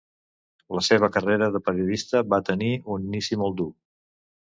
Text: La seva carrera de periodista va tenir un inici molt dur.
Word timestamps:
La 0.77 0.83
seva 0.87 1.09
carrera 1.17 1.51
de 1.57 1.63
periodista 1.69 2.25
va 2.35 2.43
tenir 2.51 2.73
un 2.97 3.09
inici 3.15 3.43
molt 3.45 3.65
dur. 3.65 3.73